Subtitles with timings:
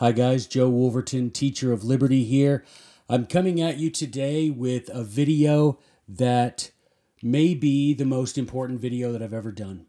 [0.00, 0.46] Hi, guys.
[0.46, 2.64] Joe Wolverton, teacher of liberty here.
[3.08, 6.70] I'm coming at you today with a video that
[7.20, 9.86] may be the most important video that I've ever done.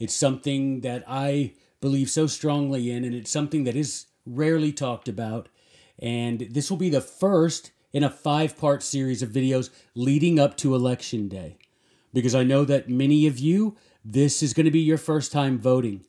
[0.00, 5.06] It's something that I believe so strongly in, and it's something that is rarely talked
[5.06, 5.48] about.
[5.96, 10.56] And this will be the first in a five part series of videos leading up
[10.56, 11.56] to Election Day.
[12.12, 15.60] Because I know that many of you, this is going to be your first time
[15.60, 16.04] voting.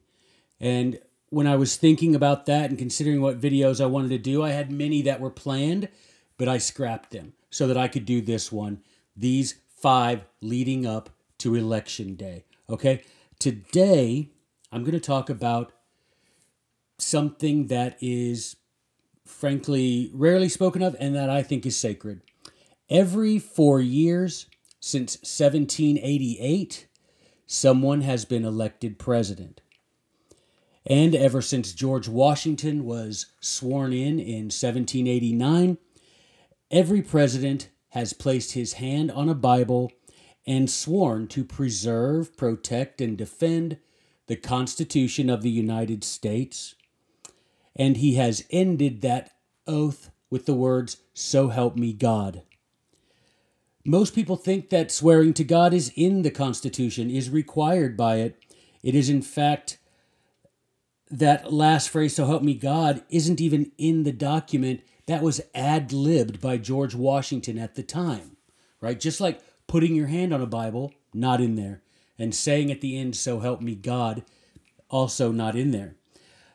[0.60, 0.98] And
[1.30, 4.52] when I was thinking about that and considering what videos I wanted to do, I
[4.52, 5.89] had many that were planned,
[6.38, 8.82] but I scrapped them so that I could do this one.
[9.15, 12.46] These five leading up to election day.
[12.70, 13.04] Okay?
[13.39, 14.29] Today,
[14.71, 15.74] I'm going to talk about
[16.98, 18.56] something that is
[19.26, 22.21] frankly rarely spoken of and that I think is sacred.
[22.89, 24.46] Every four years
[24.79, 26.87] since 1788,
[27.48, 29.62] someone has been elected president.
[30.86, 35.78] And ever since George Washington was sworn in in 1789,
[36.70, 39.92] every president has placed his hand on a Bible
[40.46, 43.78] and sworn to preserve, protect, and defend
[44.28, 46.76] the Constitution of the United States.
[47.76, 49.31] And he has ended that
[49.66, 52.44] oath with the words, So help me God.
[53.84, 58.40] Most people think that swearing to God is in the Constitution, is required by it.
[58.84, 59.78] It is, in fact,
[61.09, 64.81] that last phrase, so help me God, isn't even in the document.
[65.06, 68.38] That was ad libbed by George Washington at the time,
[68.81, 69.00] right?
[69.00, 71.81] Just like putting your hand on a Bible, not in there,
[72.17, 74.23] and saying at the end, so help me God,
[74.89, 75.95] also not in there.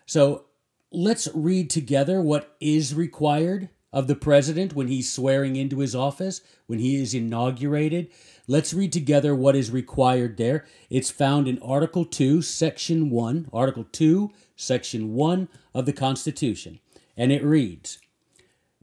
[0.07, 0.47] So
[0.91, 6.41] let's read together what is required of the president when he's swearing into his office,
[6.67, 8.09] when he is inaugurated.
[8.47, 10.65] Let's read together what is required there.
[10.89, 16.79] It's found in Article 2, Section 1, Article 2, Section 1 of the Constitution.
[17.17, 17.99] And it reads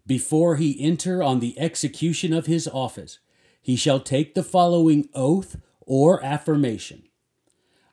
[0.06, 3.20] Before he enter on the execution of his office,
[3.62, 7.04] he shall take the following oath or affirmation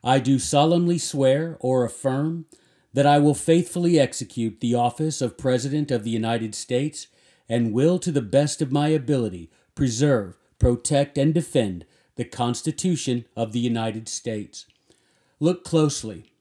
[0.05, 2.45] I do solemnly swear or affirm
[2.93, 7.07] that I will faithfully execute the office of President of the United States
[7.47, 11.85] and will, to the best of my ability, preserve, protect, and defend
[12.15, 14.65] the Constitution of the United States.
[15.39, 16.31] Look closely.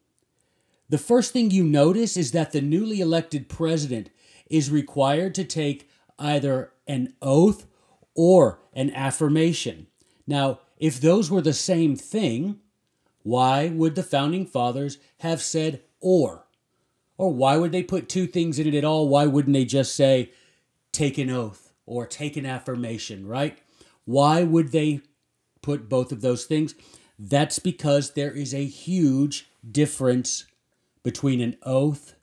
[0.89, 4.11] The first thing you notice is that the newly elected president
[4.49, 5.89] is required to take
[6.19, 7.67] either an oath
[8.15, 9.89] or an affirmation.
[10.27, 12.61] Now, if those were the same thing,
[13.23, 16.47] why would the founding fathers have said or?
[17.17, 19.09] Or why would they put two things in it at all?
[19.09, 20.31] Why wouldn't they just say,
[20.95, 23.59] take an oath or take an affirmation, right?
[24.05, 25.01] Why would they
[25.63, 26.75] put both of those things?
[27.19, 30.47] That's because there is a huge difference
[31.03, 32.15] between an oath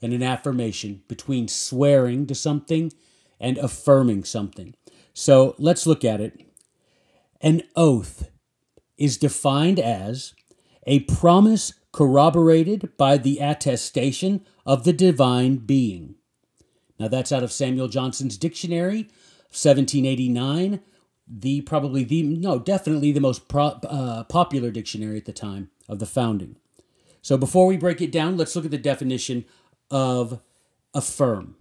[0.00, 2.92] and an affirmation, between swearing to something
[3.40, 4.74] and affirming something.
[5.12, 6.40] So let's look at it.
[7.40, 8.30] An oath
[8.96, 10.34] is defined as
[10.86, 16.14] a promise corroborated by the attestation of the divine being.
[16.98, 19.02] Now that's out of Samuel Johnson's dictionary,
[19.50, 20.80] 1789.
[21.30, 25.98] The probably the no, definitely the most pro, uh, popular dictionary at the time of
[25.98, 26.56] the founding.
[27.20, 29.44] So before we break it down, let's look at the definition
[29.90, 30.40] of
[30.94, 31.56] affirm.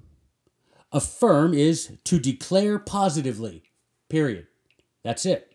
[0.94, 3.64] Affirm is to declare positively.
[4.10, 4.48] Period.
[5.04, 5.52] That's it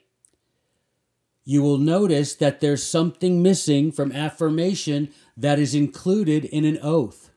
[1.45, 7.31] you will notice that there's something missing from affirmation that is included in an oath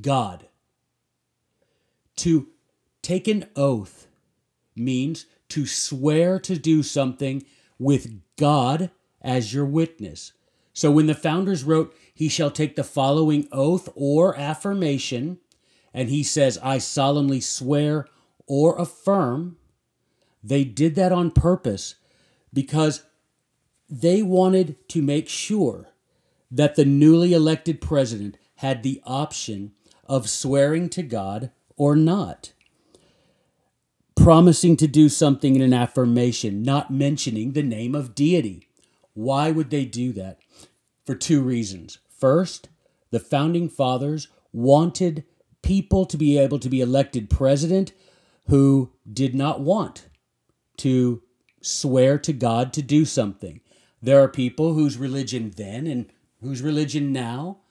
[0.00, 0.48] God.
[2.16, 2.48] To
[3.02, 4.06] take an oath
[4.76, 7.44] means to swear to do something
[7.78, 8.90] with God
[9.20, 10.32] as your witness.
[10.72, 15.38] So when the founders wrote, He shall take the following oath or affirmation,
[15.92, 18.06] and he says, I solemnly swear
[18.46, 19.58] or affirm,
[20.42, 21.96] they did that on purpose
[22.52, 23.04] because
[23.88, 25.88] they wanted to make sure
[26.50, 29.72] that the newly elected president had the option
[30.06, 32.52] of swearing to God or not.
[34.16, 38.68] Promising to do something in an affirmation, not mentioning the name of deity.
[39.14, 40.38] Why would they do that?
[41.04, 41.98] For two reasons.
[42.18, 42.68] First,
[43.10, 45.24] the founding fathers wanted
[45.62, 47.92] people to be able to be elected president
[48.48, 50.08] who did not want
[50.78, 51.22] to
[51.62, 53.60] swear to God to do something.
[54.00, 56.10] There are people whose religion then and
[56.42, 57.61] whose religion now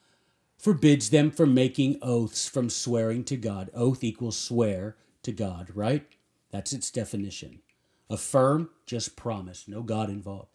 [0.62, 3.68] forbids them from making oaths, from swearing to God.
[3.74, 6.06] Oath equals swear to God, right?
[6.52, 7.62] That's its definition.
[8.08, 10.50] Affirm, just promise, no God involved.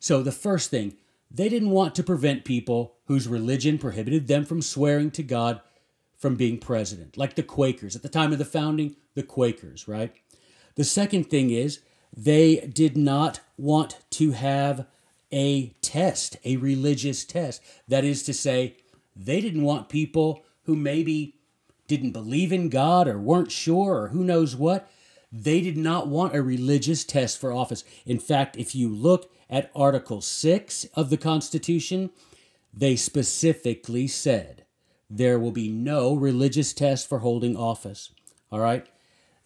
[0.00, 0.96] So the first thing,
[1.30, 5.60] they didn't want to prevent people whose religion prohibited them from swearing to God
[6.18, 7.94] from being president, like the Quakers.
[7.94, 10.12] At the time of the founding, the Quakers, right?
[10.74, 11.80] The second thing is
[12.12, 14.86] they did not want to have
[15.32, 17.62] a test, a religious test.
[17.86, 18.76] That is to say,
[19.14, 21.36] they didn't want people who maybe
[21.86, 24.90] didn't believe in God or weren't sure or who knows what.
[25.30, 27.84] They did not want a religious test for office.
[28.04, 32.10] In fact, if you look at Article 6 of the Constitution,
[32.72, 34.64] they specifically said
[35.10, 38.10] there will be no religious test for holding office.
[38.50, 38.86] All right?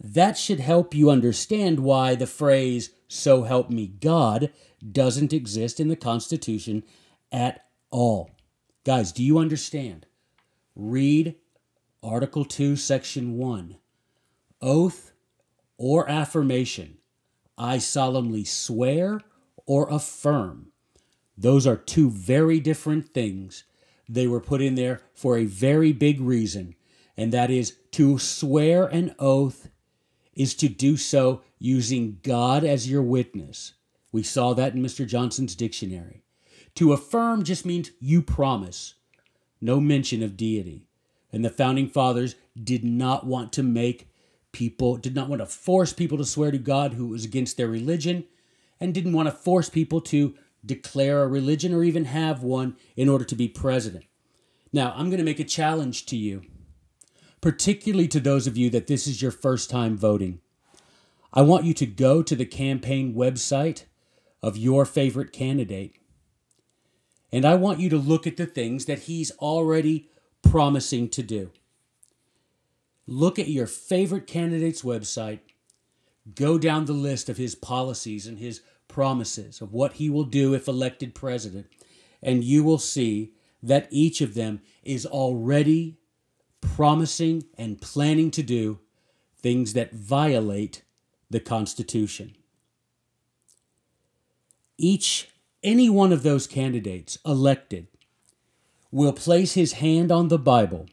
[0.02, 4.52] That should help you understand why the phrase, so help me God,
[4.92, 6.84] doesn't exist in the Constitution
[7.32, 8.30] at all.
[8.86, 10.06] Guys, do you understand?
[10.76, 11.34] Read
[12.04, 13.78] Article 2, Section 1.
[14.62, 15.10] Oath
[15.76, 16.98] or affirmation.
[17.58, 19.22] I solemnly swear
[19.66, 20.68] or affirm.
[21.36, 23.64] Those are two very different things.
[24.08, 26.76] They were put in there for a very big reason,
[27.16, 29.68] and that is to swear an oath
[30.32, 33.74] is to do so using God as your witness.
[34.12, 35.04] We saw that in Mr.
[35.04, 36.22] Johnson's dictionary.
[36.76, 38.94] To affirm just means you promise,
[39.60, 40.86] no mention of deity.
[41.32, 44.08] And the founding fathers did not want to make
[44.52, 47.68] people, did not want to force people to swear to God who was against their
[47.68, 48.24] religion,
[48.78, 50.34] and didn't want to force people to
[50.64, 54.04] declare a religion or even have one in order to be president.
[54.72, 56.42] Now, I'm going to make a challenge to you
[57.40, 60.40] particularly to those of you that this is your first time voting.
[61.32, 63.84] I want you to go to the campaign website
[64.42, 65.94] of your favorite candidate.
[67.36, 70.08] And I want you to look at the things that he's already
[70.40, 71.50] promising to do.
[73.06, 75.40] Look at your favorite candidate's website.
[76.34, 80.54] Go down the list of his policies and his promises of what he will do
[80.54, 81.66] if elected president.
[82.22, 85.98] And you will see that each of them is already
[86.62, 88.78] promising and planning to do
[89.36, 90.84] things that violate
[91.28, 92.34] the Constitution.
[94.78, 95.28] Each,
[95.62, 97.88] any one of those candidates elected
[98.90, 100.86] will place his hand on the Bible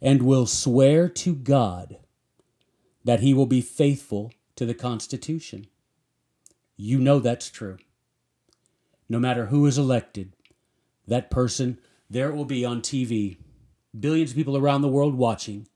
[0.00, 1.98] and will swear to God
[3.04, 5.66] that he will be faithful to the Constitution.
[6.76, 7.78] You know that's true.
[9.08, 10.34] No matter who is elected,
[11.06, 11.78] that person,
[12.10, 13.38] there will be on TV
[13.98, 15.66] billions of people around the world watching,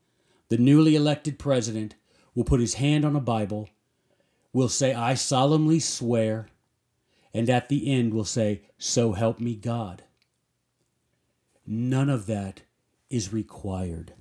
[0.49, 1.95] the newly elected president
[2.35, 3.69] will put his hand on a Bible,
[4.53, 6.49] will say, I solemnly swear,
[7.35, 10.03] and at the end will say, So help me God.
[11.67, 12.63] None of that
[13.11, 14.15] is required.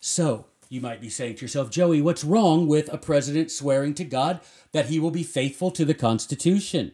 [0.00, 4.04] So, you might be saying to yourself, Joey, what's wrong with a president swearing to
[4.04, 4.40] God
[4.72, 6.92] that he will be faithful to the Constitution?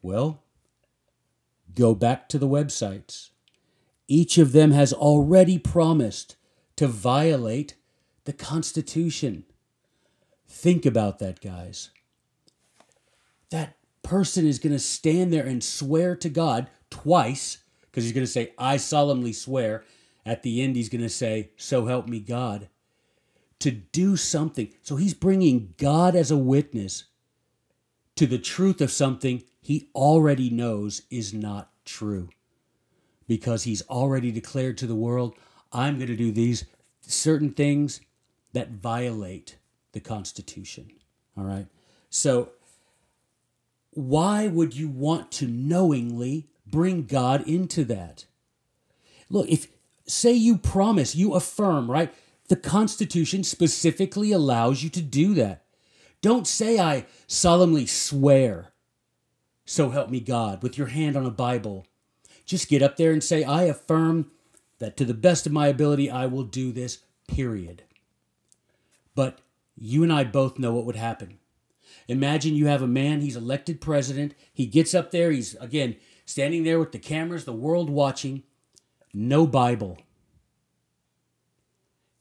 [0.00, 0.42] Well,
[1.74, 3.30] go back to the websites
[4.12, 6.36] each of them has already promised
[6.76, 7.76] to violate
[8.24, 9.44] the Constitution.
[10.46, 11.88] Think about that, guys.
[13.52, 18.26] That person is going to stand there and swear to God twice, because he's going
[18.26, 19.84] to say, I solemnly swear.
[20.24, 22.68] At the end, he's going to say, So help me God.
[23.60, 24.72] To do something.
[24.82, 27.04] So he's bringing God as a witness
[28.16, 32.28] to the truth of something he already knows is not true
[33.26, 35.34] because he's already declared to the world,
[35.72, 36.64] I'm going to do these
[37.00, 38.00] certain things
[38.52, 39.56] that violate
[39.92, 40.90] the Constitution.
[41.36, 41.66] All right.
[42.10, 42.50] So,
[43.92, 48.26] why would you want to knowingly bring God into that?
[49.28, 49.68] Look, if
[50.06, 52.12] say you promise, you affirm, right?
[52.48, 55.64] The Constitution specifically allows you to do that.
[56.20, 58.72] Don't say, I solemnly swear,
[59.64, 61.86] so help me God, with your hand on a Bible
[62.44, 64.30] just get up there and say, I affirm
[64.78, 67.82] that to the best of my ability, I will do this, period.
[69.14, 69.38] But
[69.76, 71.38] you and I both know what would happen.
[72.08, 76.64] Imagine you have a man, he's elected president, he gets up there, he's again standing
[76.64, 78.42] there with the cameras, the world watching,
[79.12, 79.98] no Bible.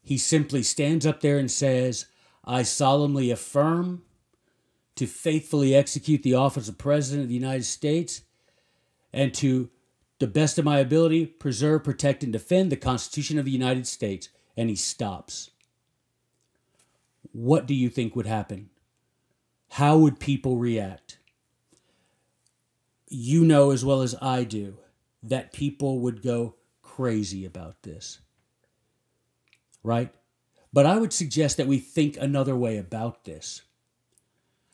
[0.04, 2.08] He simply stands up there and says,
[2.44, 4.04] I solemnly affirm
[4.96, 8.22] to faithfully execute the office of President of the United States
[9.14, 9.70] and to
[10.20, 14.30] the best of my ability, preserve, protect, and defend the Constitution of the United States.
[14.58, 15.52] And he stops.
[17.32, 18.70] What do you think would happen?
[19.72, 21.18] How would people react?
[23.08, 24.78] You know as well as I do
[25.24, 28.20] that people would go crazy about this.
[29.84, 30.14] Right?
[30.74, 33.62] But I would suggest that we think another way about this.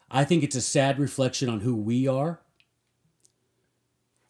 [0.09, 2.39] I think it's a sad reflection on who we are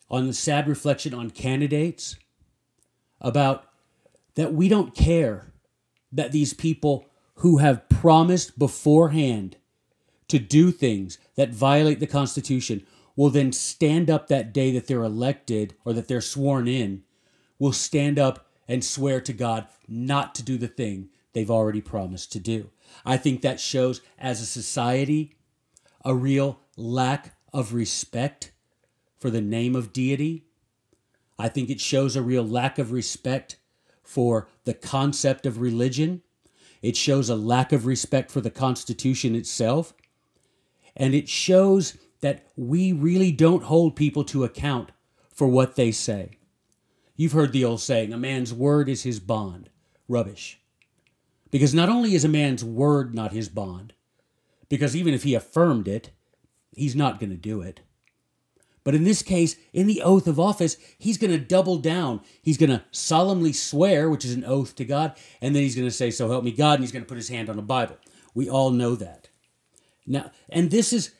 [0.09, 2.15] on the sad reflection on candidates
[3.19, 3.65] about
[4.35, 5.51] that we don't care
[6.11, 7.05] that these people
[7.35, 9.57] who have promised beforehand
[10.27, 15.03] to do things that violate the Constitution will then stand up that day that they're
[15.03, 17.03] elected or that they're sworn in,
[17.59, 22.31] will stand up and swear to God not to do the thing they've already promised
[22.33, 22.69] to do.
[23.05, 25.35] I think that shows, as a society,
[26.03, 28.51] a real lack of respect
[29.17, 30.45] for the name of deity.
[31.39, 33.57] I think it shows a real lack of respect
[34.03, 36.21] for the concept of religion.
[36.81, 39.93] It shows a lack of respect for the Constitution itself.
[40.97, 44.91] And it shows that we really don't hold people to account
[45.31, 46.31] for what they say.
[47.15, 49.69] You've heard the old saying, a man's word is his bond.
[50.09, 50.59] Rubbish.
[51.51, 53.93] Because not only is a man's word not his bond,
[54.69, 56.09] because even if he affirmed it,
[56.75, 57.81] he's not going to do it.
[58.83, 62.21] But in this case, in the oath of office, he's going to double down.
[62.41, 65.87] He's going to solemnly swear, which is an oath to God, and then he's going
[65.87, 67.61] to say, So help me God, and he's going to put his hand on the
[67.61, 67.97] Bible.
[68.33, 69.29] We all know that.
[70.07, 71.11] Now, and this is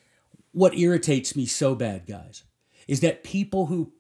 [0.53, 2.44] what irritates me so bad, guys,
[2.88, 3.91] is that people who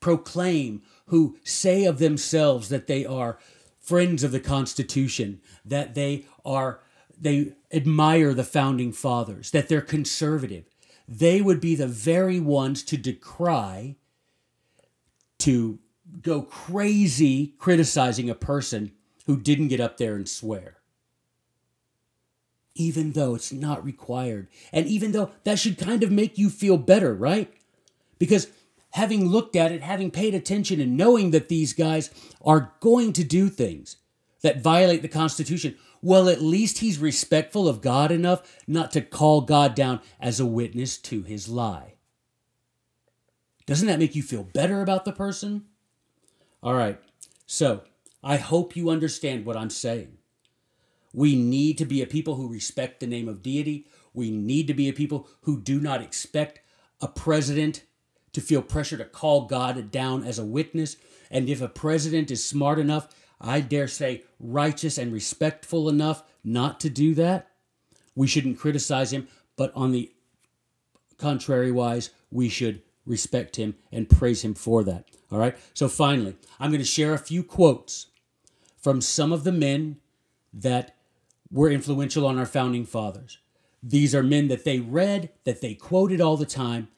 [0.00, 3.38] proclaim, who say of themselves that they are
[3.78, 6.80] friends of the Constitution, that they are
[7.20, 10.64] they admire the founding fathers, that they're conservative.
[11.06, 13.96] They would be the very ones to decry,
[15.38, 15.78] to
[16.20, 18.92] go crazy criticizing a person
[19.26, 20.78] who didn't get up there and swear.
[22.74, 24.48] Even though it's not required.
[24.72, 27.52] And even though that should kind of make you feel better, right?
[28.18, 28.48] Because
[28.92, 32.10] having looked at it, having paid attention, and knowing that these guys
[32.44, 33.96] are going to do things
[34.42, 39.42] that violate the Constitution, well, at least he's respectful of God enough not to call
[39.42, 41.94] God down as a witness to his lie.
[43.66, 45.66] Doesn't that make you feel better about the person?
[46.62, 47.00] All right,
[47.46, 47.82] so
[48.22, 50.18] I hope you understand what I'm saying.
[51.12, 53.86] We need to be a people who respect the name of deity.
[54.14, 56.60] We need to be a people who do not expect
[57.00, 57.84] a president
[58.32, 60.96] to feel pressure to call God down as a witness.
[61.30, 63.08] And if a president is smart enough,
[63.40, 67.48] I dare say righteous and respectful enough not to do that,
[68.14, 69.28] we shouldn't criticize him.
[69.56, 70.12] But on the
[71.18, 75.06] contrary wise, we should respect him and praise him for that.
[75.30, 75.56] All right.
[75.74, 78.06] So finally, I'm going to share a few quotes
[78.78, 79.96] from some of the men
[80.52, 80.96] that
[81.52, 83.38] were influential on our founding fathers.
[83.82, 86.88] These are men that they read, that they quoted all the time,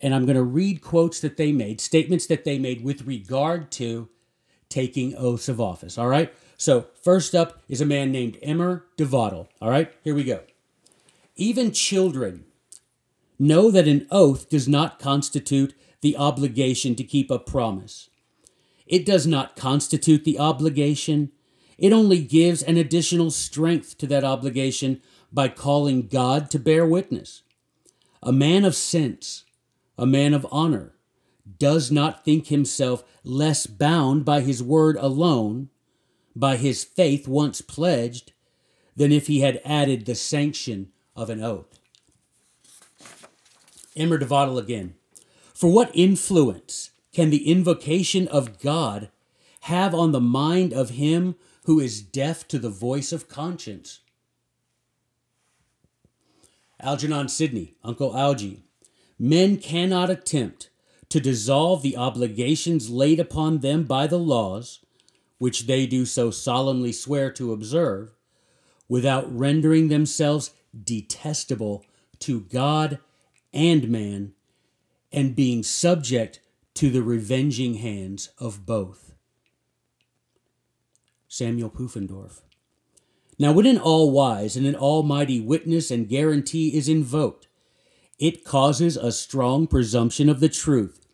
[0.00, 3.70] and I'm going to read quotes that they made, statements that they made with regard
[3.72, 4.08] to
[4.68, 5.98] taking oaths of office.
[5.98, 6.32] All right.
[6.56, 9.48] So, first up is a man named Emer de Vattel.
[9.60, 9.92] All right.
[10.02, 10.42] Here we go.
[11.36, 12.44] Even children
[13.38, 18.10] know that an oath does not constitute the obligation to keep a promise.
[18.86, 21.30] It does not constitute the obligation.
[21.78, 25.00] It only gives an additional strength to that obligation
[25.32, 27.42] by calling God to bear witness.
[28.22, 29.44] A man of sense
[29.98, 30.94] a man of honor,
[31.58, 35.68] does not think himself less bound by his word alone,
[36.36, 38.32] by his faith once pledged,
[38.94, 41.80] than if he had added the sanction of an oath.
[43.96, 44.94] De again.
[45.52, 49.10] For what influence can the invocation of God
[49.62, 51.34] have on the mind of him
[51.68, 54.00] who is deaf to the voice of conscience?
[56.80, 58.62] Algernon Sidney, Uncle Algie,
[59.18, 60.70] Men cannot attempt
[61.10, 64.82] to dissolve the obligations laid upon them by the laws,
[65.36, 68.14] which they do so solemnly swear to observe,
[68.88, 70.52] without rendering themselves
[70.84, 71.84] detestable
[72.20, 72.98] to God
[73.52, 74.32] and man,
[75.12, 76.40] and being subject
[76.72, 79.07] to the revenging hands of both.
[81.28, 82.40] Samuel Pufendorf.
[83.38, 87.46] Now, when an all wise and an almighty witness and guarantee is invoked,
[88.18, 91.06] it causes a strong presumption of the truth,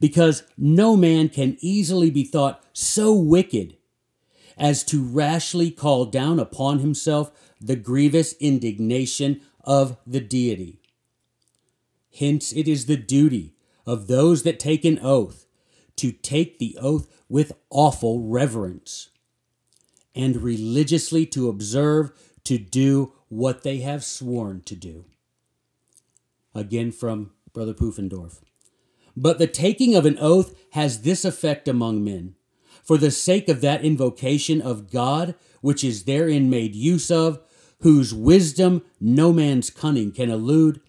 [0.00, 3.76] because no man can easily be thought so wicked
[4.56, 10.80] as to rashly call down upon himself the grievous indignation of the deity.
[12.16, 15.46] Hence, it is the duty of those that take an oath
[15.96, 19.07] to take the oath with awful reverence
[20.14, 22.12] and religiously to observe
[22.44, 25.04] to do what they have sworn to do.
[26.54, 28.40] Again from Brother Pufendorf.
[29.16, 32.36] But the taking of an oath has this effect among men.
[32.82, 37.40] For the sake of that invocation of God, which is therein made use of,
[37.80, 40.80] whose wisdom no man's cunning can elude,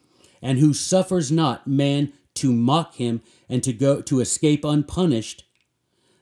[0.41, 5.43] and who suffers not man to mock him and to go to escape unpunished,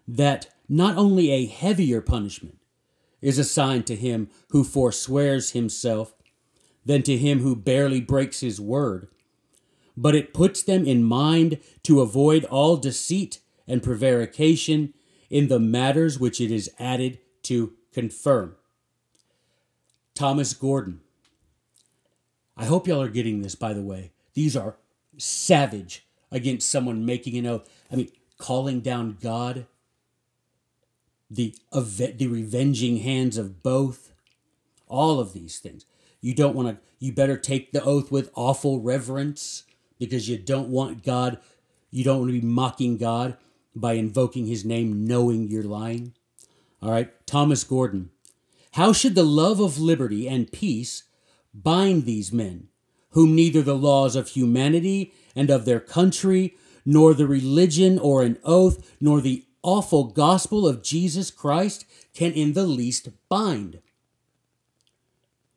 [0.07, 2.56] that not only a heavier punishment
[3.27, 6.13] is assigned to him who forswears himself
[6.85, 9.09] than to him who barely breaks his word,
[9.97, 14.93] but it puts them in mind to avoid all deceit and prevarication
[15.29, 18.55] in the matters which it is added to confirm.
[20.15, 21.01] Thomas Gordon.
[22.55, 24.13] I hope y'all are getting this, by the way.
[24.35, 24.77] These are
[25.17, 27.69] savage against someone making an oath.
[27.91, 29.67] I mean, calling down God,
[31.29, 34.11] the, the revenging hands of both,
[34.87, 35.85] all of these things.
[36.21, 39.63] You don't want to, you better take the oath with awful reverence
[39.99, 41.39] because you don't want God,
[41.91, 43.37] you don't want to be mocking God
[43.75, 46.13] by invoking his name knowing you're lying.
[46.81, 48.09] All right, Thomas Gordon.
[48.73, 51.03] How should the love of liberty and peace
[51.53, 52.67] bind these men,
[53.11, 56.55] whom neither the laws of humanity and of their country,
[56.85, 62.53] nor the religion or an oath, nor the awful gospel of Jesus Christ can in
[62.53, 63.79] the least bind?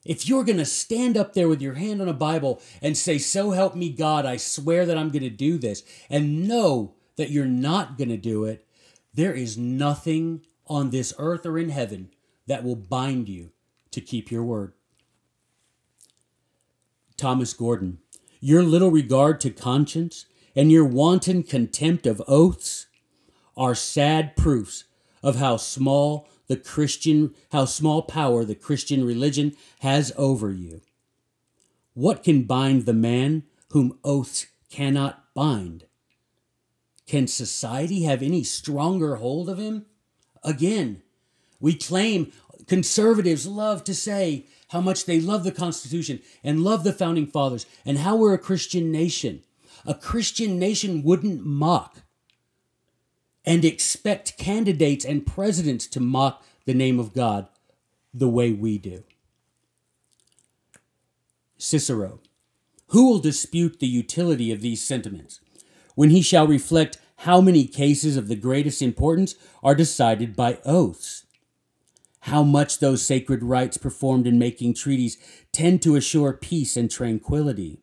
[0.04, 3.18] If you're going to stand up there with your hand on a Bible and say,
[3.18, 7.30] So help me God, I swear that I'm going to do this, and know that
[7.30, 8.66] you're not going to do it,
[9.12, 12.10] there is nothing on this earth or in heaven
[12.46, 13.50] that will bind you
[13.90, 14.72] to keep your word.
[17.16, 17.98] Thomas Gordon,
[18.40, 20.24] your little regard to conscience
[20.56, 22.79] and your wanton contempt of oaths
[23.56, 24.84] are sad proofs
[25.22, 30.80] of how small the Christian how small power the Christian religion has over you.
[31.94, 35.84] What can bind the man whom oaths cannot bind?
[37.06, 39.86] Can society have any stronger hold of him?
[40.42, 41.02] Again,
[41.60, 42.32] we claim
[42.66, 47.66] conservatives love to say how much they love the Constitution and love the founding fathers
[47.84, 49.42] and how we're a Christian nation.
[49.86, 51.99] A Christian nation wouldn't mock
[53.44, 57.48] and expect candidates and presidents to mock the name of God
[58.12, 59.04] the way we do.
[61.58, 62.20] Cicero,
[62.88, 65.40] who will dispute the utility of these sentiments?
[66.00, 71.26] when he shall reflect how many cases of the greatest importance are decided by oaths.
[72.20, 75.18] How much those sacred rites performed in making treaties
[75.52, 77.82] tend to assure peace and tranquility.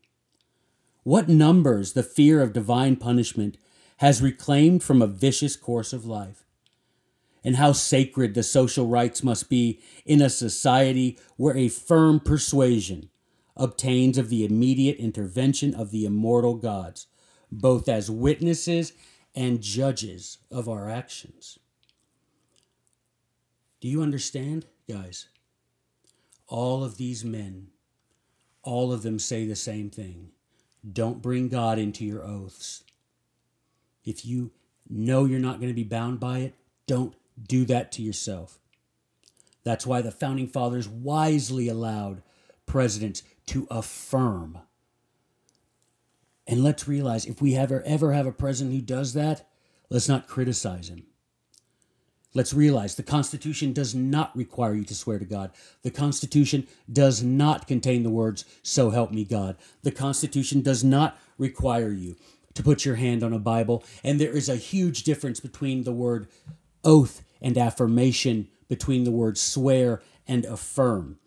[1.04, 3.58] What numbers the fear of divine punishment
[3.98, 6.46] has reclaimed from a vicious course of life.
[7.44, 13.10] And how sacred the social rights must be in a society where a firm persuasion
[13.56, 17.08] obtains of the immediate intervention of the immortal gods
[17.52, 18.94] both as witnesses
[19.36, 21.60] and judges of our actions.
[23.80, 25.28] Do you understand, guys?
[26.48, 27.68] All of these men,
[28.64, 30.32] all of them say the same thing.
[30.92, 32.84] Don't bring God into your oaths.
[34.08, 34.52] If you
[34.90, 36.56] know you're not going to be bound by it,
[36.88, 37.14] don't
[37.48, 38.58] do that to yourself.
[39.64, 42.24] That's why the founding fathers wisely allowed
[42.66, 44.60] presidents to affirm
[46.48, 49.48] and let's realize if we ever ever have a president who does that,
[49.90, 51.04] let's not criticize him.
[52.34, 55.52] Let's realize the Constitution does not require you to swear to God.
[55.82, 59.58] The Constitution does not contain the words, So help me God.
[59.82, 62.16] The Constitution does not require you
[62.58, 63.84] to put your hand on a Bible.
[64.04, 66.28] And there is a huge difference between the word
[66.84, 71.20] oath and affirmation, between the word swear and affirm.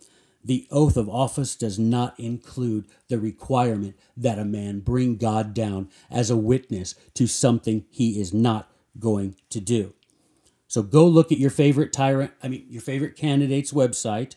[0.45, 5.89] The oath of office does not include the requirement that a man bring God down
[6.11, 9.95] as a witness to something he is not going to do.
[10.67, 14.37] So go look at your favorite tyrant, I mean, your favorite candidate's website.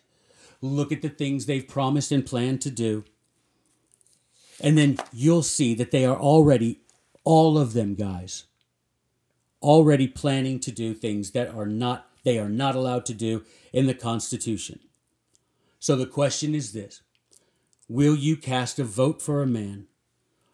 [0.62, 3.06] Look at the things they've promised and planned to do.
[4.60, 6.82] And then you'll see that they are already,
[7.24, 8.46] all of them, guys,
[9.62, 13.88] already planning to do things that are not, they are not allowed to do in
[13.88, 14.80] the Constitution.
[15.80, 17.02] So the question is this
[17.88, 19.88] Will you cast a vote for a man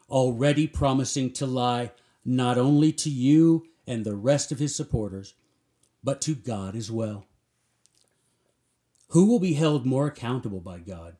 [0.09, 1.91] already promising to lie
[2.25, 5.33] not only to you and the rest of his supporters,
[6.03, 7.25] but to God as well?
[9.09, 11.17] Who will be held more accountable by God?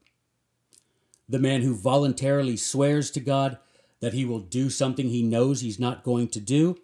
[1.28, 3.58] The man who voluntarily swears to God
[4.02, 6.78] that he will do something he knows he's not going to do,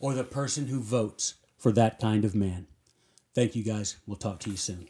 [0.00, 2.66] or the person who votes for that kind of man?
[3.34, 3.96] Thank you guys.
[4.06, 4.88] We'll talk to you soon.